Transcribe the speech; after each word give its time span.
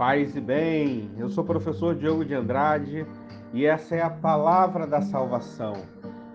Paz 0.00 0.34
e 0.34 0.40
bem, 0.40 1.10
eu 1.18 1.28
sou 1.28 1.44
o 1.44 1.46
professor 1.46 1.94
Diogo 1.94 2.24
de 2.24 2.32
Andrade 2.32 3.06
e 3.52 3.66
essa 3.66 3.94
é 3.94 4.00
a 4.00 4.08
palavra 4.08 4.86
da 4.86 5.02
salvação, 5.02 5.74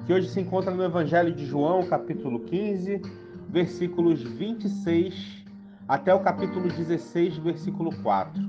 que 0.05 0.13
hoje 0.13 0.29
se 0.29 0.39
encontra 0.39 0.69
no 0.69 0.83
Evangelho 0.83 1.33
de 1.33 1.47
João, 1.47 1.83
capítulo 1.87 2.41
15, 2.41 3.01
versículos 3.49 4.21
26 4.21 5.43
até 5.87 6.13
o 6.13 6.19
capítulo 6.19 6.69
16, 6.69 7.37
versículo 7.37 7.89
4. 8.03 8.39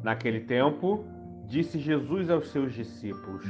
Naquele 0.00 0.38
tempo, 0.38 1.04
disse 1.48 1.80
Jesus 1.80 2.30
aos 2.30 2.48
seus 2.52 2.72
discípulos: 2.72 3.44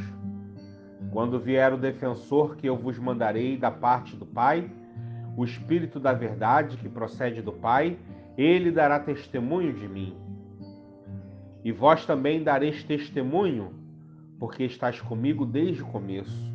Quando 1.13 1.39
vier 1.39 1.75
o 1.75 1.77
defensor 1.77 2.57
que 2.57 2.67
eu 2.67 2.79
vos 2.79 2.99
mandarei 2.99 3.59
da 3.59 3.71
parte 3.71 4.17
do 4.17 4.25
Pai, 4.25 4.73
o 5.37 5.45
Espírito 5.45 6.01
da 6.01 6.15
Verdade 6.15 6.79
que 6.79 6.89
procede 6.89 7.43
do 7.43 7.53
Pai, 7.53 7.99
ele 8.37 8.71
dará 8.71 8.99
testemunho 8.99 9.73
de 9.73 9.89
mim. 9.89 10.17
E 11.65 11.73
vós 11.73 12.07
também 12.07 12.43
dareis 12.43 12.83
testemunho, 12.83 13.73
porque 14.39 14.65
estás 14.65 15.01
comigo 15.01 15.45
desde 15.45 15.83
o 15.83 15.87
começo. 15.87 16.51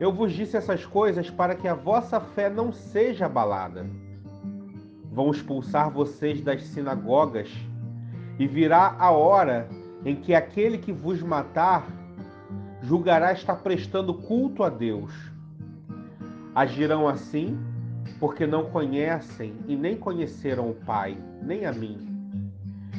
Eu 0.00 0.12
vos 0.12 0.32
disse 0.32 0.56
essas 0.56 0.84
coisas 0.84 1.30
para 1.30 1.54
que 1.54 1.68
a 1.68 1.74
vossa 1.74 2.20
fé 2.20 2.48
não 2.48 2.72
seja 2.72 3.26
abalada. 3.26 3.86
Vão 5.12 5.30
expulsar 5.30 5.90
vocês 5.90 6.40
das 6.40 6.62
sinagogas, 6.62 7.50
e 8.38 8.46
virá 8.46 8.96
a 8.98 9.10
hora 9.10 9.68
em 10.04 10.16
que 10.16 10.34
aquele 10.34 10.78
que 10.78 10.92
vos 10.92 11.22
matar 11.22 11.86
julgará 12.82 13.32
estar 13.32 13.56
prestando 13.56 14.14
culto 14.14 14.64
a 14.64 14.70
Deus. 14.70 15.12
Agirão 16.54 17.06
assim 17.06 17.58
porque 18.20 18.46
não 18.46 18.66
conhecem 18.66 19.54
e 19.66 19.74
nem 19.74 19.96
conheceram 19.96 20.70
o 20.70 20.74
Pai, 20.74 21.16
nem 21.42 21.64
a 21.64 21.72
mim. 21.72 22.06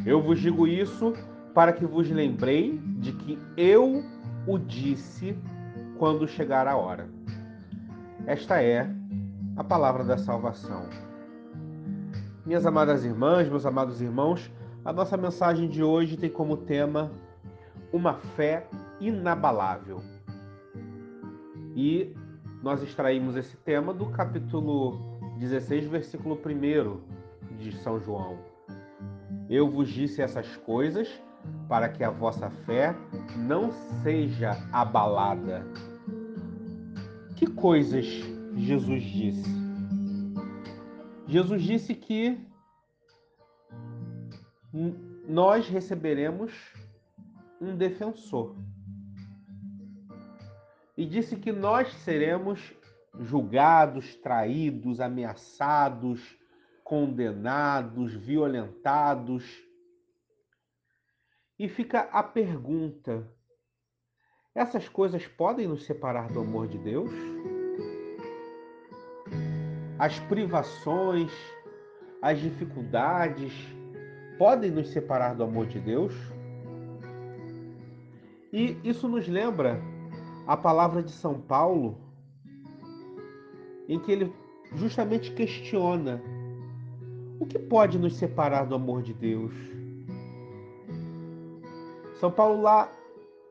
Eu 0.04 0.20
vos 0.20 0.40
digo 0.40 0.68
isso 0.68 1.14
para 1.54 1.72
que 1.72 1.86
vos 1.86 2.10
lembrei 2.10 2.80
de 2.98 3.12
que 3.12 3.38
eu 3.56 4.04
o 4.48 4.58
disse 4.58 5.38
quando 6.00 6.28
chegar 6.28 6.68
a 6.68 6.76
hora. 6.76 7.08
Esta 8.26 8.62
é 8.64 8.90
a 9.56 9.64
palavra 9.64 10.04
da 10.04 10.18
salvação. 10.18 10.86
Minhas 12.44 12.66
amadas 12.66 13.06
irmãs, 13.06 13.48
meus 13.48 13.66
amados 13.68 14.02
irmãos, 14.02 14.52
a 14.84 14.92
nossa 14.92 15.16
mensagem 15.16 15.70
de 15.70 15.84
hoje 15.84 16.18
tem 16.18 16.30
como 16.30 16.58
tema 16.58 17.12
uma 17.94 18.16
fé 18.16 18.66
inabalável. 19.00 20.02
E 21.76 22.16
nós 22.64 22.82
extraímos 22.82 23.36
esse 23.36 23.56
tema 23.58 23.94
do 23.94 24.08
capítulo 24.08 25.11
16, 25.42 25.88
versículo 25.88 26.36
1 26.36 27.58
de 27.58 27.76
São 27.78 28.00
João. 28.00 28.38
Eu 29.50 29.68
vos 29.68 29.90
disse 29.90 30.22
essas 30.22 30.56
coisas 30.58 31.10
para 31.68 31.90
que 31.90 32.04
a 32.04 32.12
vossa 32.12 32.52
fé 32.52 32.96
não 33.36 33.72
seja 34.04 34.52
abalada. 34.72 35.66
Que 37.36 37.48
coisas 37.48 38.06
Jesus 38.56 39.02
disse? 39.02 39.50
Jesus 41.28 41.64
disse 41.64 41.96
que 41.96 42.40
nós 45.28 45.68
receberemos 45.68 46.54
um 47.60 47.76
defensor. 47.76 48.56
E 50.96 51.04
disse 51.04 51.36
que 51.36 51.52
nós 51.52 51.92
seremos 51.96 52.76
julgados, 53.20 54.16
traídos, 54.16 55.00
ameaçados, 55.00 56.38
condenados, 56.84 58.14
violentados. 58.14 59.46
E 61.58 61.68
fica 61.68 62.02
a 62.12 62.24
pergunta: 62.24 63.28
essas 64.56 64.88
coisas 64.90 65.28
podem 65.28 65.68
nos 65.68 65.86
separar 65.86 66.32
do 66.32 66.40
amor 66.40 66.68
de 66.68 66.78
Deus? 66.78 67.12
As 70.00 70.20
privações, 70.22 71.32
as 72.22 72.40
dificuldades 72.40 73.54
podem 74.38 74.72
nos 74.72 74.90
separar 74.90 75.36
do 75.36 75.44
amor 75.44 75.68
de 75.68 75.80
Deus? 75.80 76.14
E 78.52 78.78
isso 78.84 79.08
nos 79.08 79.28
lembra 79.28 79.80
a 80.46 80.58
palavra 80.58 81.02
de 81.02 81.12
São 81.12 81.40
Paulo 81.40 82.11
em 83.92 84.00
que 84.00 84.10
ele 84.10 84.34
justamente 84.74 85.34
questiona 85.34 86.24
o 87.38 87.46
que 87.46 87.60
pode 87.60 88.00
nos 88.00 88.16
separar 88.16 88.64
do 88.64 88.74
amor 88.74 89.04
de 89.04 89.14
Deus. 89.14 89.54
São 92.18 92.32
Paulo, 92.32 92.62
lá 92.62 92.90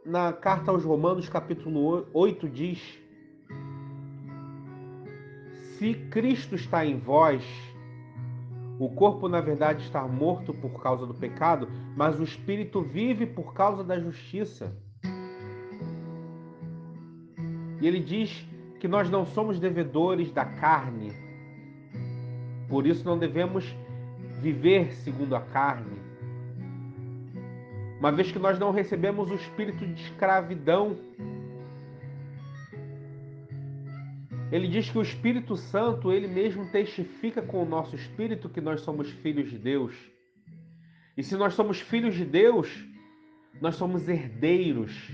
na 0.07 0.33
carta 0.33 0.71
aos 0.71 0.83
Romanos, 0.83 1.29
capítulo 1.29 2.07
8, 2.15 2.49
diz: 2.49 2.99
Se 5.77 5.93
Cristo 6.11 6.55
está 6.55 6.87
em 6.87 6.99
vós, 6.99 7.45
o 8.79 8.89
corpo, 8.89 9.29
na 9.29 9.43
verdade, 9.43 9.83
está 9.83 10.09
morto 10.09 10.55
por 10.55 10.83
causa 10.83 11.07
do 11.07 11.13
pecado, 11.13 11.69
mas 11.95 12.19
o 12.19 12.23
espírito 12.23 12.81
vive 12.81 13.27
por 13.27 13.53
causa 13.53 13.85
da 13.85 14.01
justiça. 14.01 14.75
E 17.79 17.87
ele 17.87 18.01
diz 18.01 18.50
que 18.81 18.89
nós 18.89 19.11
não 19.11 19.27
somos 19.27 19.61
devedores 19.61 20.33
da 20.33 20.45
carne. 20.45 21.13
Por 22.69 22.87
isso 22.87 23.05
não 23.05 23.19
devemos 23.19 23.65
viver 24.41 24.95
segundo 24.95 25.37
a 25.37 25.41
carne. 25.41 25.99
Uma 27.99 28.11
vez 28.11 28.33
que 28.33 28.39
nós 28.39 28.59
não 28.59 28.71
recebemos 28.71 29.31
o 29.31 29.35
espírito 29.35 29.87
de 29.87 30.03
escravidão. 30.03 30.97
Ele 34.51 34.67
diz 34.67 34.91
que 34.91 34.99
o 34.99 35.03
Espírito 35.03 35.57
Santo, 35.57 36.11
ele 36.11 36.27
mesmo 36.27 36.67
testifica 36.73 37.43
com 37.43 37.63
o 37.63 37.69
nosso 37.69 37.95
espírito 37.95 38.49
que 38.49 38.61
nós 38.61 38.81
somos 38.81 39.11
filhos 39.11 39.51
de 39.51 39.59
Deus. 39.59 39.95
E 41.17 41.23
se 41.23 41.37
nós 41.37 41.53
somos 41.53 41.81
filhos 41.81 42.15
de 42.15 42.25
Deus, 42.25 42.85
nós 43.61 43.77
somos 43.77 44.09
herdeiros. 44.09 45.13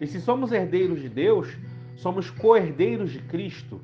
E 0.00 0.06
se 0.06 0.20
somos 0.20 0.50
herdeiros 0.52 1.00
de 1.00 1.08
Deus, 1.08 1.56
somos 1.96 2.30
co-herdeiros 2.30 3.12
de 3.12 3.20
Cristo. 3.20 3.80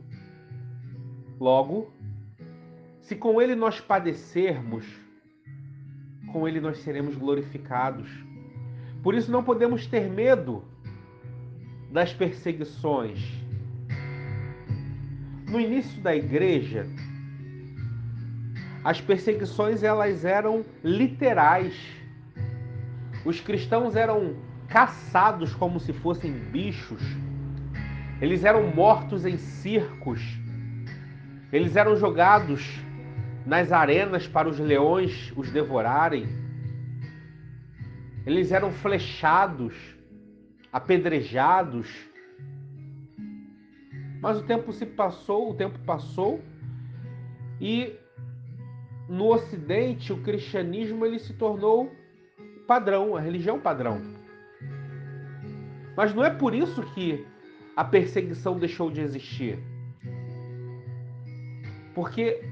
Logo, 1.41 1.91
se 3.00 3.17
com 3.17 3.41
Ele 3.41 3.55
nós 3.55 3.81
padecermos, 3.81 4.87
com 6.31 6.47
Ele 6.47 6.61
nós 6.61 6.78
seremos 6.78 7.17
glorificados. 7.17 8.09
Por 9.03 9.15
isso 9.15 9.31
não 9.31 9.43
podemos 9.43 9.87
ter 9.87 10.09
medo 10.09 10.62
das 11.91 12.12
perseguições. 12.12 13.21
No 15.49 15.59
início 15.61 16.00
da 16.00 16.15
igreja, 16.15 16.87
as 18.84 19.00
perseguições 19.00 19.83
elas 19.83 20.25
eram 20.25 20.65
literais. 20.84 21.75
Os 23.25 23.41
cristãos 23.41 23.97
eram 23.97 24.37
caçados 24.69 25.55
como 25.55 25.79
se 25.79 25.93
fossem 25.93 26.33
bichos 26.33 27.03
eles 28.22 28.44
eram 28.44 28.69
mortos 28.69 29.27
em 29.27 29.37
circos. 29.37 30.22
Eles 31.53 31.75
eram 31.75 31.97
jogados 31.97 32.81
nas 33.44 33.72
arenas 33.72 34.28
para 34.28 34.49
os 34.49 34.60
leões 34.60 35.33
os 35.37 35.50
devorarem. 35.50 36.28
Eles 38.25 38.53
eram 38.53 38.71
flechados, 38.71 39.75
apedrejados. 40.72 41.93
Mas 44.21 44.38
o 44.38 44.44
tempo 44.44 44.72
se 44.72 44.87
passou, 44.87 45.50
o 45.50 45.55
tempo 45.55 45.81
passou 45.81 46.41
e 47.61 47.93
no 49.08 49.32
ocidente 49.32 50.12
o 50.12 50.23
cristianismo 50.23 51.05
ele 51.05 51.19
se 51.19 51.32
tornou 51.35 51.91
padrão, 52.69 53.17
a 53.17 53.20
religião 53.20 53.58
padrão. 53.58 54.00
Mas 55.96 56.14
não 56.14 56.25
é 56.25 56.31
por 56.31 56.55
isso 56.55 56.82
que 56.94 57.26
a 57.76 57.84
perseguição 57.84 58.58
deixou 58.58 58.90
de 58.90 59.00
existir. 59.00 59.58
Porque 61.94 62.42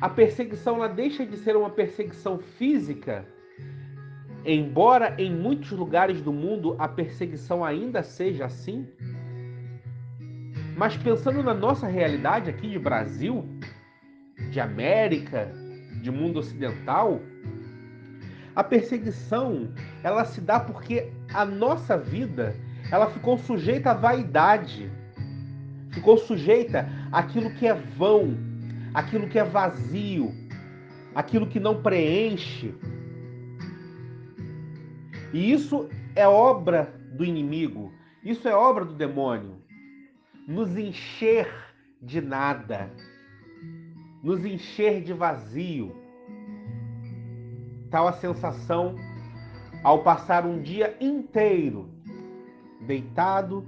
a 0.00 0.08
perseguição 0.08 0.76
ela 0.76 0.88
deixa 0.88 1.24
de 1.24 1.36
ser 1.36 1.56
uma 1.56 1.70
perseguição 1.70 2.38
física, 2.38 3.26
embora 4.44 5.14
em 5.18 5.34
muitos 5.34 5.70
lugares 5.70 6.20
do 6.20 6.32
mundo 6.32 6.76
a 6.78 6.88
perseguição 6.88 7.64
ainda 7.64 8.02
seja 8.02 8.46
assim. 8.46 8.86
Mas 10.76 10.96
pensando 10.96 11.42
na 11.42 11.54
nossa 11.54 11.86
realidade 11.86 12.50
aqui 12.50 12.68
de 12.68 12.78
Brasil, 12.78 13.46
de 14.50 14.58
América, 14.58 15.52
de 16.02 16.10
mundo 16.10 16.40
ocidental, 16.40 17.20
a 18.56 18.64
perseguição 18.64 19.72
ela 20.02 20.24
se 20.24 20.40
dá 20.40 20.58
porque 20.58 21.10
a 21.32 21.44
nossa 21.44 21.96
vida 21.96 22.54
ela 22.92 23.08
ficou 23.08 23.38
sujeita 23.38 23.92
à 23.92 23.94
vaidade, 23.94 24.92
ficou 25.92 26.18
sujeita 26.18 26.86
àquilo 27.10 27.50
que 27.54 27.66
é 27.66 27.72
vão, 27.72 28.36
aquilo 28.92 29.30
que 29.30 29.38
é 29.38 29.44
vazio, 29.44 30.30
aquilo 31.14 31.46
que 31.46 31.58
não 31.58 31.82
preenche. 31.82 32.74
E 35.32 35.50
isso 35.50 35.88
é 36.14 36.28
obra 36.28 36.94
do 37.14 37.24
inimigo, 37.24 37.90
isso 38.22 38.46
é 38.46 38.54
obra 38.54 38.84
do 38.84 38.92
demônio. 38.92 39.56
Nos 40.46 40.76
encher 40.76 41.48
de 42.02 42.20
nada, 42.20 42.90
nos 44.22 44.44
encher 44.44 45.02
de 45.02 45.14
vazio. 45.14 45.96
Tal 47.90 48.06
a 48.06 48.12
sensação 48.12 48.96
ao 49.82 50.02
passar 50.02 50.44
um 50.44 50.60
dia 50.60 50.94
inteiro 51.00 52.01
deitado, 52.86 53.64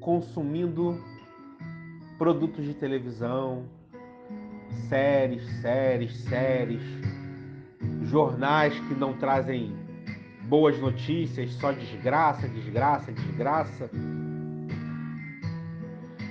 consumindo 0.00 1.00
produtos 2.18 2.64
de 2.64 2.74
televisão, 2.74 3.64
séries, 4.88 5.42
séries, 5.60 6.16
séries, 6.24 6.82
jornais 8.02 8.78
que 8.80 8.94
não 8.94 9.14
trazem 9.14 9.72
boas 10.48 10.78
notícias, 10.78 11.52
só 11.54 11.72
desgraça, 11.72 12.48
desgraça, 12.48 13.12
desgraça. 13.12 13.90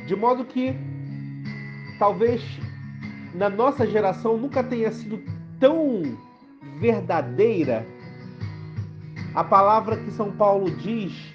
De 0.08 0.16
modo 0.16 0.46
que 0.46 0.76
talvez 1.98 2.42
na 3.34 3.50
nossa 3.50 3.88
geração 3.88 4.38
nunca 4.38 4.64
tenha 4.64 4.92
sido 4.92 5.20
tão 5.60 6.18
verdadeira 6.80 7.86
a 9.34 9.44
palavra 9.44 9.98
que 9.98 10.12
São 10.12 10.32
Paulo 10.32 10.70
diz 10.70 11.33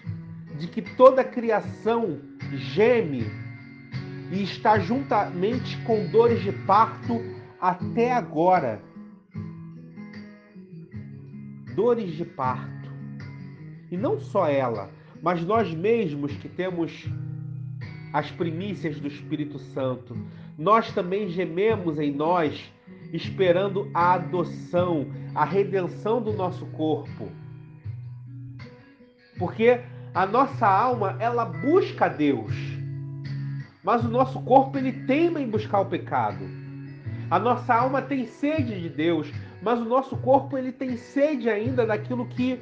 de 0.59 0.67
que 0.67 0.83
toda 0.83 1.23
criação 1.23 2.21
geme 2.53 3.27
e 4.31 4.43
está 4.43 4.79
juntamente 4.79 5.77
com 5.85 6.07
dores 6.11 6.43
de 6.43 6.53
parto 6.53 7.21
até 7.61 8.13
agora. 8.13 8.83
Dores 11.75 12.13
de 12.13 12.25
parto. 12.25 12.91
E 13.91 13.97
não 13.97 14.19
só 14.21 14.49
ela, 14.49 14.91
mas 15.23 15.43
nós 15.45 15.73
mesmos 15.73 16.33
que 16.33 16.49
temos 16.49 17.09
as 18.13 18.31
primícias 18.31 18.99
do 19.01 19.07
Espírito 19.09 19.59
Santo, 19.59 20.17
nós 20.59 20.93
também 20.93 21.29
gememos 21.29 21.99
em 21.99 22.13
nós, 22.13 22.61
esperando 23.13 23.89
a 23.95 24.15
adoção, 24.15 25.07
a 25.35 25.45
redenção 25.45 26.21
do 26.21 26.33
nosso 26.33 26.67
corpo. 26.67 27.31
Porque 29.39 29.81
a 30.19 30.27
nossa 30.27 30.67
alma, 30.67 31.17
ela 31.21 31.45
busca 31.45 32.09
Deus. 32.09 32.53
Mas 33.85 34.05
o 34.05 34.09
nosso 34.09 34.43
corpo, 34.43 34.77
ele 34.77 34.91
teima 35.07 35.41
em 35.41 35.49
buscar 35.49 35.79
o 35.79 35.87
pecado. 35.87 36.45
A 37.31 37.39
nossa 37.39 37.73
alma 37.73 38.03
tem 38.03 38.27
sede 38.27 38.81
de 38.81 38.89
Deus, 38.89 39.33
mas 39.63 39.79
o 39.79 39.85
nosso 39.85 40.17
corpo, 40.17 40.59
ele 40.59 40.73
tem 40.73 40.97
sede 40.97 41.49
ainda 41.49 41.87
daquilo 41.87 42.27
que 42.27 42.59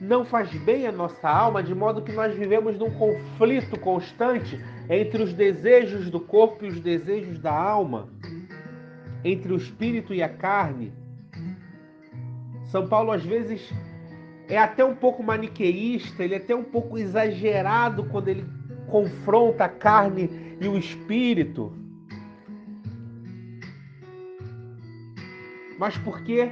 não 0.00 0.24
faz 0.24 0.54
bem 0.58 0.86
à 0.86 0.92
nossa 0.92 1.28
alma, 1.28 1.64
de 1.64 1.74
modo 1.74 2.00
que 2.00 2.12
nós 2.12 2.32
vivemos 2.36 2.78
num 2.78 2.92
conflito 2.92 3.76
constante 3.80 4.64
entre 4.88 5.20
os 5.20 5.34
desejos 5.34 6.08
do 6.08 6.20
corpo 6.20 6.64
e 6.64 6.68
os 6.68 6.78
desejos 6.78 7.40
da 7.40 7.52
alma, 7.52 8.08
entre 9.24 9.52
o 9.52 9.56
espírito 9.56 10.14
e 10.14 10.22
a 10.22 10.28
carne. 10.28 10.92
São 12.66 12.86
Paulo 12.86 13.10
às 13.10 13.24
vezes 13.24 13.68
é 14.48 14.56
até 14.56 14.84
um 14.84 14.94
pouco 14.94 15.22
maniqueísta, 15.22 16.24
ele 16.24 16.34
é 16.34 16.38
até 16.38 16.56
um 16.56 16.64
pouco 16.64 16.96
exagerado 16.96 18.04
quando 18.04 18.28
ele 18.28 18.46
confronta 18.86 19.64
a 19.64 19.68
carne 19.68 20.56
e 20.58 20.66
o 20.66 20.76
espírito. 20.78 21.72
Mas 25.78 25.96
porque 25.98 26.50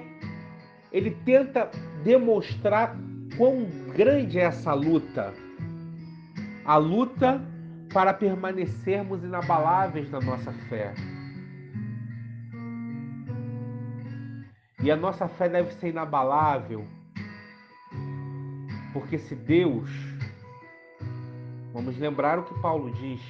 ele 0.93 1.11
tenta 1.25 1.71
demonstrar 2.05 2.97
quão 3.37 3.65
grande 3.95 4.39
é 4.39 4.43
essa 4.43 4.75
luta. 4.75 5.33
A 6.65 6.77
luta 6.77 7.43
para 7.93 8.13
permanecermos 8.13 9.25
inabaláveis 9.25 10.11
na 10.11 10.21
nossa 10.21 10.53
fé. 10.69 10.93
E 14.83 14.91
a 14.91 14.97
nossa 14.97 15.27
fé 15.27 15.49
deve 15.49 15.73
ser 15.75 15.89
inabalável 15.89 16.87
porque 18.99 19.19
se 19.19 19.35
Deus, 19.35 19.91
vamos 21.71 21.99
lembrar 21.99 22.39
o 22.39 22.45
que 22.45 22.59
Paulo 22.63 22.91
diz, 22.93 23.21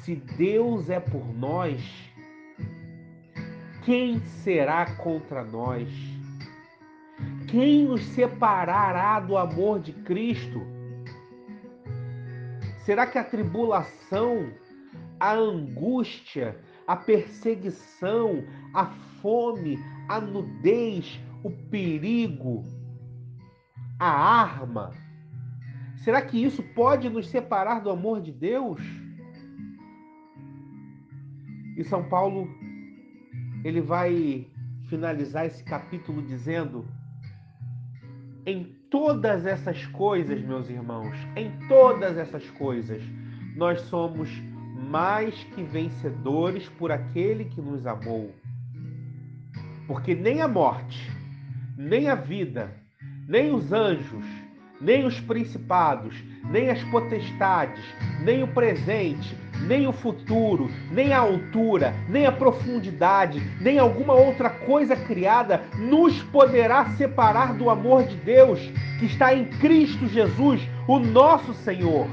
se 0.00 0.16
Deus 0.16 0.90
é 0.90 0.98
por 0.98 1.24
nós, 1.32 1.80
quem 3.84 4.18
será 4.42 4.96
contra 4.96 5.44
nós? 5.44 5.88
Quem 7.46 7.86
nos 7.86 8.02
separará 8.02 9.20
do 9.20 9.36
amor 9.36 9.78
de 9.78 9.92
Cristo? 9.92 10.60
Será 12.84 13.06
que 13.06 13.18
a 13.18 13.24
tribulação, 13.24 14.52
a 15.20 15.34
angústia, 15.34 16.58
a 16.84 16.96
perseguição, 16.96 18.42
a 18.74 18.86
fome, 19.20 19.78
a 20.08 20.20
nudez, 20.20 21.20
o 21.44 21.50
perigo, 21.70 22.81
a 23.98 24.08
arma? 24.08 24.92
Será 25.96 26.20
que 26.20 26.42
isso 26.42 26.62
pode 26.74 27.08
nos 27.08 27.28
separar 27.28 27.80
do 27.80 27.90
amor 27.90 28.20
de 28.20 28.32
Deus? 28.32 28.80
E 31.76 31.84
São 31.84 32.08
Paulo 32.08 32.48
ele 33.64 33.80
vai 33.80 34.46
finalizar 34.88 35.46
esse 35.46 35.62
capítulo 35.64 36.22
dizendo: 36.22 36.86
em 38.44 38.64
todas 38.90 39.46
essas 39.46 39.86
coisas, 39.86 40.42
meus 40.42 40.68
irmãos, 40.68 41.16
em 41.36 41.50
todas 41.68 42.18
essas 42.18 42.48
coisas, 42.50 43.02
nós 43.56 43.80
somos 43.82 44.28
mais 44.90 45.44
que 45.44 45.62
vencedores 45.62 46.68
por 46.70 46.90
aquele 46.90 47.44
que 47.46 47.60
nos 47.60 47.86
amou. 47.86 48.34
Porque 49.86 50.14
nem 50.14 50.42
a 50.42 50.48
morte, 50.48 51.10
nem 51.76 52.08
a 52.08 52.14
vida, 52.14 52.81
nem 53.28 53.54
os 53.54 53.72
anjos, 53.72 54.24
nem 54.80 55.04
os 55.04 55.20
principados, 55.20 56.14
nem 56.50 56.70
as 56.70 56.82
potestades, 56.84 57.82
nem 58.24 58.42
o 58.42 58.48
presente, 58.48 59.36
nem 59.60 59.86
o 59.86 59.92
futuro, 59.92 60.68
nem 60.90 61.12
a 61.12 61.20
altura, 61.20 61.94
nem 62.08 62.26
a 62.26 62.32
profundidade, 62.32 63.40
nem 63.60 63.78
alguma 63.78 64.12
outra 64.12 64.50
coisa 64.50 64.96
criada 64.96 65.62
nos 65.78 66.20
poderá 66.24 66.86
separar 66.96 67.54
do 67.54 67.70
amor 67.70 68.04
de 68.04 68.16
Deus 68.16 68.58
que 68.98 69.06
está 69.06 69.32
em 69.32 69.44
Cristo 69.44 70.08
Jesus, 70.08 70.60
o 70.88 70.98
nosso 70.98 71.54
Senhor. 71.54 72.08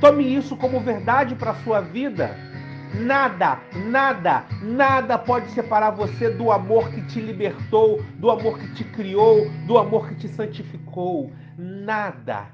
Tome 0.00 0.34
isso 0.34 0.56
como 0.56 0.80
verdade 0.80 1.34
para 1.34 1.52
a 1.52 1.62
sua 1.62 1.80
vida. 1.80 2.51
Nada, 2.94 3.58
nada, 3.86 4.44
nada 4.60 5.16
pode 5.16 5.50
separar 5.52 5.90
você 5.90 6.28
do 6.28 6.52
amor 6.52 6.90
que 6.90 7.00
te 7.06 7.20
libertou, 7.20 8.02
do 8.18 8.30
amor 8.30 8.58
que 8.58 8.74
te 8.74 8.84
criou, 8.84 9.48
do 9.66 9.78
amor 9.78 10.08
que 10.08 10.14
te 10.16 10.28
santificou. 10.28 11.32
Nada. 11.56 12.48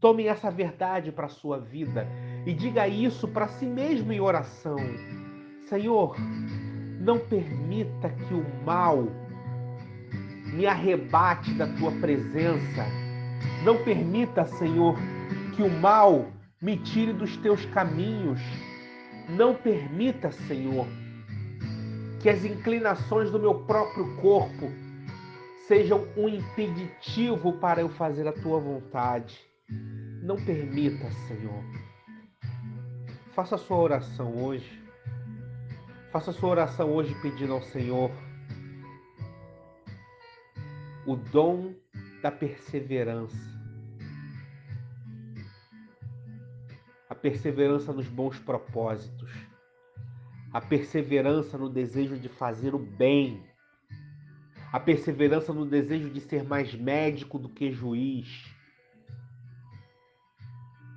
Tome 0.00 0.26
essa 0.26 0.50
verdade 0.50 1.12
para 1.12 1.26
a 1.26 1.30
sua 1.30 1.60
vida 1.60 2.08
e 2.44 2.52
diga 2.52 2.88
isso 2.88 3.28
para 3.28 3.46
si 3.46 3.64
mesmo 3.64 4.12
em 4.12 4.20
oração. 4.20 4.76
Senhor, 5.68 6.16
não 6.98 7.20
permita 7.20 8.08
que 8.08 8.34
o 8.34 8.44
mal 8.64 9.06
me 10.52 10.66
arrebate 10.66 11.54
da 11.54 11.68
tua 11.68 11.92
presença. 11.92 12.84
Não 13.64 13.82
permita, 13.84 14.44
Senhor, 14.44 14.96
que 15.54 15.62
o 15.62 15.70
mal 15.70 16.26
me 16.60 16.76
tire 16.76 17.12
dos 17.12 17.36
teus 17.36 17.64
caminhos. 17.66 18.40
Não 19.28 19.54
permita, 19.54 20.30
Senhor, 20.30 20.86
que 22.20 22.28
as 22.28 22.44
inclinações 22.44 23.30
do 23.30 23.38
meu 23.38 23.64
próprio 23.64 24.16
corpo 24.16 24.70
sejam 25.66 26.06
um 26.16 26.28
impeditivo 26.28 27.54
para 27.54 27.80
eu 27.80 27.88
fazer 27.88 28.26
a 28.26 28.32
tua 28.32 28.60
vontade. 28.60 29.38
Não 30.22 30.36
permita, 30.36 31.10
Senhor. 31.26 31.62
Faça 33.34 33.54
a 33.54 33.58
sua 33.58 33.78
oração 33.78 34.36
hoje. 34.36 34.82
Faça 36.12 36.30
a 36.30 36.34
sua 36.34 36.50
oração 36.50 36.92
hoje 36.92 37.14
pedindo 37.22 37.54
ao 37.54 37.62
Senhor 37.62 38.10
o 41.06 41.16
dom 41.16 41.74
da 42.22 42.30
perseverança 42.30 43.61
perseverança 47.22 47.92
nos 47.92 48.08
bons 48.08 48.38
propósitos, 48.40 49.30
a 50.52 50.60
perseverança 50.60 51.56
no 51.56 51.70
desejo 51.70 52.18
de 52.18 52.28
fazer 52.28 52.74
o 52.74 52.78
bem, 52.78 53.42
a 54.72 54.80
perseverança 54.80 55.52
no 55.52 55.64
desejo 55.64 56.10
de 56.10 56.20
ser 56.20 56.42
mais 56.42 56.74
médico 56.74 57.38
do 57.38 57.48
que 57.48 57.70
juiz. 57.70 58.52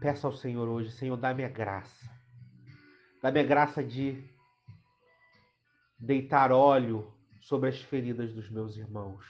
Peça 0.01 0.27
ao 0.27 0.34
Senhor 0.34 0.67
hoje, 0.67 0.91
Senhor, 0.91 1.15
dá-me 1.15 1.44
a 1.44 1.50
graça, 1.50 2.10
dá-me 3.22 3.39
a 3.39 3.44
graça 3.44 3.84
de 3.84 4.24
deitar 6.00 6.51
óleo 6.51 7.13
sobre 7.39 7.70
as 7.70 7.79
feridas 7.82 8.34
dos 8.34 8.50
meus 8.50 8.75
irmãos. 8.75 9.24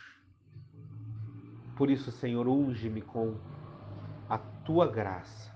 Por 1.78 1.90
isso, 1.90 2.10
Senhor, 2.10 2.48
unge-me 2.48 3.02
com 3.02 3.38
a 4.30 4.38
tua 4.38 4.88
graça. 4.88 5.55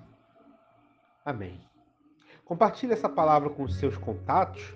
Amém. 1.29 1.59
Compartilhe 2.43 2.91
essa 2.91 3.07
palavra 3.07 3.51
com 3.51 3.61
os 3.61 3.75
seus 3.75 3.95
contatos, 3.95 4.73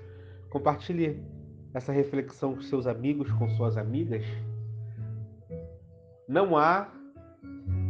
compartilhe 0.51 1.19
essa 1.73 1.91
reflexão 1.91 2.53
com 2.53 2.61
seus 2.61 2.85
amigos, 2.85 3.31
com 3.31 3.49
suas 3.49 3.75
amigas. 3.75 4.23
Não 6.27 6.55
há 6.55 6.91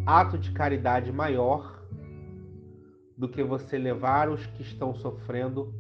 ato 0.06 0.38
de 0.38 0.54
caridade 0.54 1.12
maior 1.12 1.84
do 3.18 3.28
que 3.28 3.44
você 3.44 3.78
levar 3.78 4.30
os 4.30 4.46
que 4.46 4.62
estão 4.62 4.96
sofrendo 4.96 5.74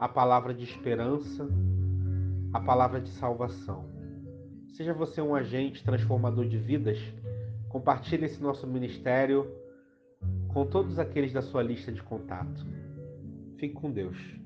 a 0.00 0.08
palavra 0.08 0.52
de 0.52 0.64
esperança, 0.64 1.48
a 2.52 2.58
palavra 2.58 3.00
de 3.00 3.10
salvação. 3.10 3.84
Seja 4.72 4.92
você 4.92 5.22
um 5.22 5.32
agente 5.32 5.84
transformador 5.84 6.44
de 6.44 6.58
vidas, 6.58 6.98
compartilhe 7.68 8.24
esse 8.24 8.42
nosso 8.42 8.66
ministério 8.66 9.61
com 10.52 10.66
todos 10.66 10.98
aqueles 10.98 11.32
da 11.32 11.42
sua 11.42 11.62
lista 11.62 11.90
de 11.90 12.02
contato. 12.02 12.66
Fique 13.56 13.74
com 13.74 13.90
Deus. 13.90 14.41